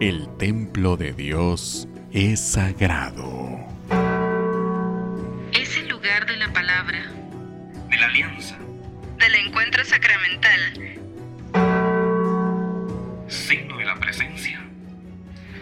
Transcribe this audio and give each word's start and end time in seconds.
El 0.00 0.34
templo 0.38 0.96
de 0.96 1.12
Dios 1.12 1.86
es 2.10 2.40
sagrado. 2.40 3.58
Es 5.52 5.76
el 5.76 5.88
lugar 5.90 6.24
de 6.24 6.38
la 6.38 6.50
palabra, 6.54 7.02
de 7.90 7.96
la 7.98 8.06
alianza, 8.06 8.56
del 9.18 9.34
encuentro 9.34 9.84
sacramental, 9.84 10.60
signo 13.28 13.76
de 13.76 13.84
la 13.84 14.00
presencia 14.00 14.58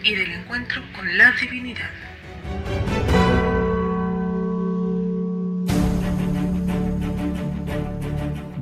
y 0.05 0.15
del 0.15 0.31
encuentro 0.31 0.83
con 0.95 1.17
la 1.17 1.33
divinidad. 1.33 1.89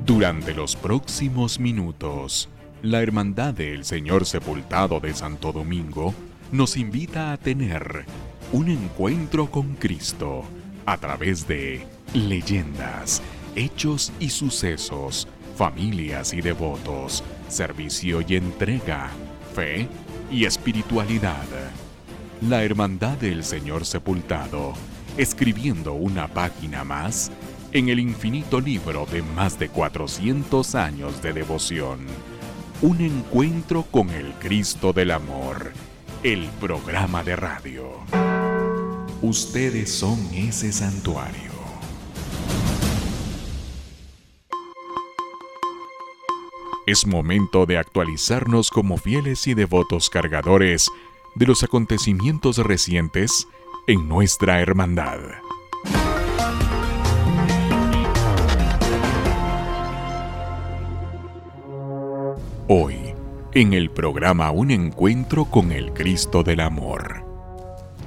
Durante 0.04 0.54
los 0.54 0.74
próximos 0.74 1.60
minutos, 1.60 2.48
la 2.82 3.02
Hermandad 3.02 3.54
del 3.54 3.84
Señor 3.84 4.24
Sepultado 4.24 5.00
de 5.00 5.12
Santo 5.12 5.52
Domingo 5.52 6.14
nos 6.52 6.76
invita 6.76 7.32
a 7.32 7.36
tener 7.36 8.04
un 8.52 8.68
encuentro 8.68 9.50
con 9.50 9.74
Cristo 9.74 10.44
a 10.86 10.96
través 10.96 11.48
de 11.48 11.84
leyendas, 12.14 13.20
hechos 13.56 14.12
y 14.20 14.30
sucesos, 14.30 15.26
familias 15.56 16.32
y 16.32 16.40
devotos, 16.40 17.24
servicio 17.48 18.22
y 18.26 18.36
entrega, 18.36 19.10
fe 19.54 19.88
y 20.30 20.44
espiritualidad. 20.44 21.46
La 22.42 22.62
Hermandad 22.62 23.18
del 23.18 23.42
Señor 23.42 23.84
Sepultado, 23.84 24.72
escribiendo 25.16 25.94
una 25.94 26.28
página 26.28 26.84
más 26.84 27.32
en 27.72 27.88
el 27.88 27.98
infinito 27.98 28.60
libro 28.60 29.04
de 29.06 29.22
más 29.22 29.58
de 29.58 29.68
400 29.68 30.74
años 30.76 31.20
de 31.20 31.32
devoción. 31.32 31.98
Un 32.80 33.00
encuentro 33.00 33.82
con 33.90 34.08
el 34.10 34.34
Cristo 34.34 34.92
del 34.92 35.10
Amor, 35.10 35.72
el 36.22 36.46
programa 36.60 37.24
de 37.24 37.34
radio. 37.34 37.90
Ustedes 39.20 39.90
son 39.92 40.16
ese 40.32 40.70
santuario. 40.70 41.50
Es 46.86 47.04
momento 47.04 47.66
de 47.66 47.78
actualizarnos 47.78 48.70
como 48.70 48.96
fieles 48.96 49.48
y 49.48 49.54
devotos 49.54 50.08
cargadores 50.08 50.88
de 51.34 51.46
los 51.46 51.64
acontecimientos 51.64 52.58
recientes 52.58 53.48
en 53.88 54.08
nuestra 54.08 54.60
hermandad. 54.60 55.18
Hoy, 62.70 63.14
en 63.54 63.72
el 63.72 63.90
programa 63.90 64.50
Un 64.50 64.70
Encuentro 64.70 65.46
con 65.46 65.72
el 65.72 65.94
Cristo 65.94 66.42
del 66.42 66.60
Amor. 66.60 67.24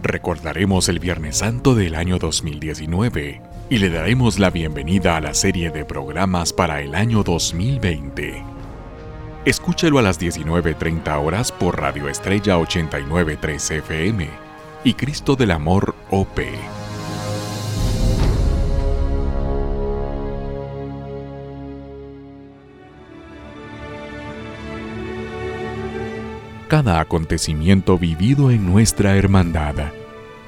Recordaremos 0.04 0.88
el 0.88 1.00
Viernes 1.00 1.38
Santo 1.38 1.74
del 1.74 1.96
año 1.96 2.20
2019 2.20 3.42
y 3.72 3.78
le 3.80 3.90
daremos 3.90 4.38
la 4.38 4.52
bienvenida 4.52 5.18
a 5.18 5.20
la 5.20 5.34
serie 5.34 5.72
de 5.72 5.84
programas 5.84 6.54
para 6.54 6.80
el 6.84 6.94
año 6.94 7.24
2020. 7.24 8.44
Escúchelo 9.46 9.98
a 9.98 10.04
las 10.04 10.22
19.30 10.22 11.26
horas 11.26 11.52
por 11.52 11.82
Radio 11.82 12.08
Estrella 12.08 12.60
89.3 12.60 13.78
FM 13.78 14.30
y 14.84 14.94
Cristo 14.94 15.36
del 15.36 15.50
Amor 15.50 15.96
OP. 16.12 16.40
Cada 26.72 27.02
acontecimiento 27.02 27.98
vivido 27.98 28.50
en 28.50 28.66
nuestra 28.66 29.18
hermandad 29.18 29.92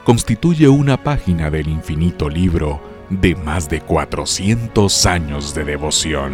constituye 0.06 0.70
una 0.70 1.04
página 1.04 1.52
del 1.52 1.68
infinito 1.68 2.30
libro 2.30 2.82
de 3.10 3.36
más 3.36 3.68
de 3.68 3.82
400 3.82 5.06
años 5.06 5.54
de 5.54 5.66
devoción. 5.66 6.32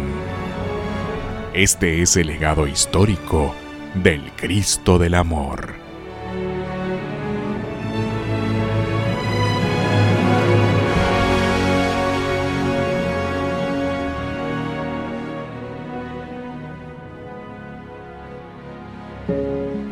Este 1.54 2.02
es 2.02 2.16
el 2.16 2.28
legado 2.28 2.68
histórico 2.68 3.52
del 3.96 4.30
Cristo 4.36 4.96
del 4.96 5.14
Amor. 5.14 5.80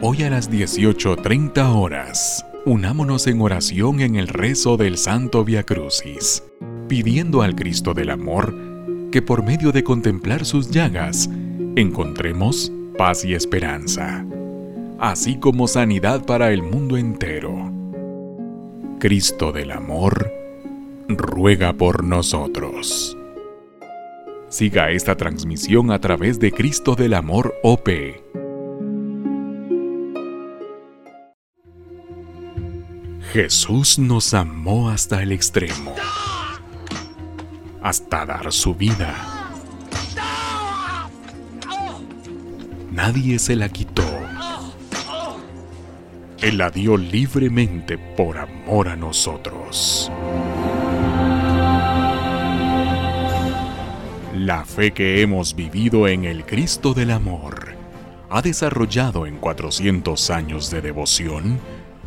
Hoy 0.01 0.23
a 0.23 0.31
las 0.31 0.49
18.30 0.49 1.75
horas, 1.75 2.47
unámonos 2.65 3.27
en 3.27 3.41
oración 3.41 3.99
en 3.99 4.15
el 4.15 4.29
rezo 4.29 4.77
del 4.77 4.97
Santo 4.97 5.45
Via 5.45 5.65
Crucis, 5.65 6.45
pidiendo 6.87 7.43
al 7.43 7.57
Cristo 7.57 7.95
del 7.95 8.11
Amor 8.11 8.55
que 9.11 9.23
por 9.23 9.43
medio 9.43 9.73
de 9.73 9.83
contemplar 9.83 10.45
sus 10.45 10.71
llagas 10.71 11.29
encontremos 11.75 12.71
paz 12.97 13.25
y 13.25 13.35
esperanza, 13.35 14.25
así 15.01 15.37
como 15.37 15.67
sanidad 15.67 16.25
para 16.25 16.53
el 16.53 16.63
mundo 16.63 16.97
entero. 16.97 17.73
Cristo 19.01 19.51
del 19.51 19.73
Amor, 19.73 20.33
ruega 21.09 21.73
por 21.73 22.05
nosotros. 22.05 23.17
Siga 24.49 24.93
esta 24.93 25.17
transmisión 25.17 25.91
a 25.91 26.01
través 26.01 26.39
de 26.39 26.53
Cristo 26.53 26.95
del 26.95 27.15
Amor 27.15 27.57
OP 27.65 27.89
Jesús 33.33 33.99
nos 33.99 34.33
amó 34.33 34.89
hasta 34.89 35.23
el 35.23 35.33
extremo, 35.33 35.95
hasta 37.83 38.25
dar 38.25 38.51
su 38.53 38.75
vida. 38.75 39.15
Nadie 42.91 43.39
se 43.39 43.55
la 43.55 43.69
quitó. 43.69 44.03
Él 46.41 46.57
la 46.57 46.71
dio 46.71 46.97
libremente 46.97 47.99
por 47.99 48.39
amor 48.39 48.89
a 48.89 48.97
nosotros. 48.97 50.11
La 54.35 54.65
fe 54.65 54.93
que 54.93 55.21
hemos 55.21 55.55
vivido 55.55 56.09
en 56.09 56.25
el 56.25 56.47
Cristo 56.47 56.95
del 56.95 57.11
Amor 57.11 57.75
ha 58.31 58.41
desarrollado 58.41 59.27
en 59.27 59.37
400 59.37 60.31
años 60.31 60.71
de 60.71 60.81
devoción 60.81 61.61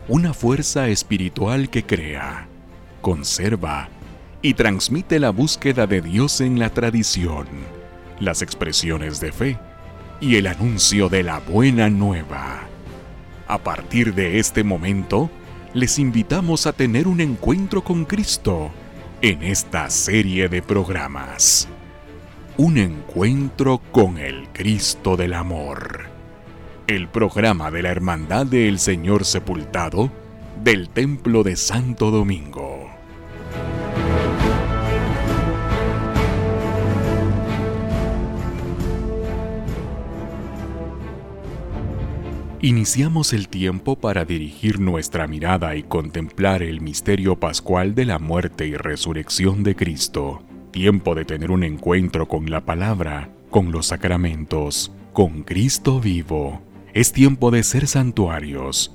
una 0.07 0.33
fuerza 0.33 0.87
espiritual 0.87 1.69
que 1.69 1.85
crea, 1.85 2.47
conserva 3.01 3.89
y 4.41 4.55
transmite 4.55 5.19
la 5.19 5.29
búsqueda 5.29 5.85
de 5.85 6.01
Dios 6.01 6.41
en 6.41 6.57
la 6.57 6.69
tradición, 6.71 7.47
las 8.19 8.41
expresiones 8.41 9.19
de 9.19 9.31
fe 9.31 9.59
y 10.19 10.35
el 10.37 10.47
anuncio 10.47 11.07
de 11.07 11.23
la 11.23 11.39
buena 11.39 11.89
nueva. 11.89 12.61
A 13.47 13.59
partir 13.59 14.15
de 14.15 14.39
este 14.39 14.63
momento, 14.63 15.29
les 15.73 15.99
invitamos 15.99 16.65
a 16.65 16.73
tener 16.73 17.07
un 17.07 17.21
encuentro 17.21 17.83
con 17.83 18.05
Cristo 18.05 18.71
en 19.21 19.43
esta 19.43 19.89
serie 19.89 20.49
de 20.49 20.61
programas. 20.61 21.67
Un 22.57 22.77
encuentro 22.77 23.79
con 23.91 24.17
el 24.17 24.47
Cristo 24.49 25.15
del 25.15 25.33
Amor 25.33 26.20
el 26.95 27.07
programa 27.07 27.71
de 27.71 27.83
la 27.83 27.89
Hermandad 27.89 28.45
del 28.45 28.77
Señor 28.77 29.23
Sepultado 29.23 30.11
del 30.61 30.89
Templo 30.89 31.41
de 31.41 31.55
Santo 31.55 32.11
Domingo. 32.11 32.89
Iniciamos 42.59 43.31
el 43.31 43.47
tiempo 43.47 43.95
para 43.95 44.25
dirigir 44.25 44.81
nuestra 44.81 45.27
mirada 45.27 45.75
y 45.77 45.83
contemplar 45.83 46.61
el 46.61 46.81
misterio 46.81 47.39
pascual 47.39 47.95
de 47.95 48.05
la 48.05 48.19
muerte 48.19 48.67
y 48.67 48.75
resurrección 48.75 49.63
de 49.63 49.75
Cristo. 49.75 50.43
Tiempo 50.71 51.15
de 51.15 51.23
tener 51.23 51.51
un 51.51 51.63
encuentro 51.63 52.27
con 52.27 52.51
la 52.51 52.65
palabra, 52.65 53.29
con 53.49 53.71
los 53.71 53.87
sacramentos, 53.87 54.91
con 55.13 55.43
Cristo 55.43 55.99
vivo 56.01 56.61
es 56.93 57.13
tiempo 57.13 57.51
de 57.51 57.63
ser 57.63 57.87
santuarios, 57.87 58.93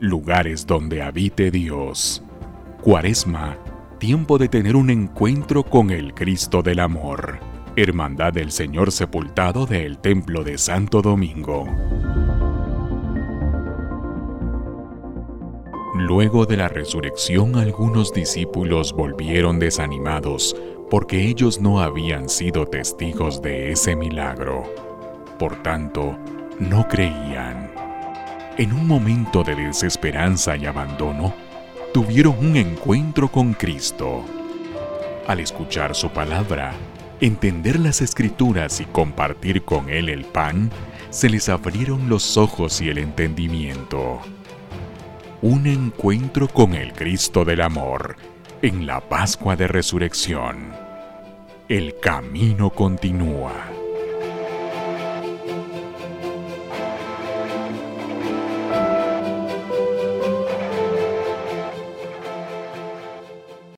lugares 0.00 0.66
donde 0.66 1.02
habite 1.02 1.52
Dios. 1.52 2.22
Cuaresma, 2.82 3.56
tiempo 3.98 4.36
de 4.38 4.48
tener 4.48 4.74
un 4.74 4.90
encuentro 4.90 5.62
con 5.62 5.90
el 5.90 6.12
Cristo 6.12 6.62
del 6.62 6.80
Amor. 6.80 7.38
Hermandad 7.76 8.32
del 8.32 8.50
Señor 8.50 8.90
Sepultado 8.90 9.66
del 9.66 9.98
Templo 9.98 10.42
de 10.42 10.58
Santo 10.58 11.02
Domingo. 11.02 11.66
Luego 15.94 16.46
de 16.46 16.56
la 16.56 16.68
resurrección 16.68 17.56
algunos 17.56 18.12
discípulos 18.12 18.92
volvieron 18.92 19.58
desanimados 19.58 20.56
porque 20.90 21.28
ellos 21.28 21.60
no 21.60 21.80
habían 21.80 22.28
sido 22.28 22.66
testigos 22.66 23.40
de 23.40 23.70
ese 23.72 23.94
milagro. 23.94 24.64
Por 25.38 25.62
tanto, 25.62 26.18
no 26.58 26.86
creían. 26.88 27.70
en 28.58 28.72
un 28.72 28.86
momento 28.86 29.44
de 29.44 29.54
desesperanza 29.54 30.56
y 30.56 30.64
abandono, 30.64 31.34
tuvieron 31.92 32.38
un 32.38 32.56
encuentro 32.56 33.30
con 33.30 33.52
Cristo. 33.52 34.24
Al 35.26 35.40
escuchar 35.40 35.94
su 35.94 36.08
palabra, 36.08 36.72
entender 37.20 37.78
las 37.78 38.00
escrituras 38.00 38.80
y 38.80 38.86
compartir 38.86 39.62
con 39.62 39.90
Él 39.90 40.08
el 40.08 40.24
pan, 40.24 40.70
se 41.10 41.28
les 41.28 41.50
abrieron 41.50 42.08
los 42.08 42.38
ojos 42.38 42.80
y 42.80 42.88
el 42.88 42.96
entendimiento. 42.96 44.20
Un 45.42 45.66
encuentro 45.66 46.48
con 46.48 46.72
el 46.72 46.94
Cristo 46.94 47.44
del 47.44 47.60
Amor 47.60 48.16
en 48.62 48.86
la 48.86 49.06
Pascua 49.06 49.54
de 49.54 49.68
Resurrección. 49.68 50.72
El 51.68 52.00
camino 52.00 52.70
continúa. 52.70 53.75